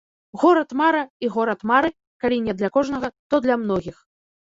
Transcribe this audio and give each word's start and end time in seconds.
Горад-мара 0.43 1.01
і 1.27 1.29
горад 1.35 1.59
мары 1.71 1.91
калі 2.23 2.37
не 2.47 2.53
для 2.61 2.69
кожнага, 2.79 3.07
то 3.33 3.41
для 3.45 3.59
многіх. 3.67 4.01